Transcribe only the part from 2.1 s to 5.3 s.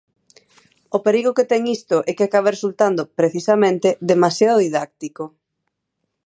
que acabe resultando, precisamente, demasiado didáctico.